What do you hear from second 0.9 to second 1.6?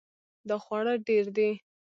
ډیر دي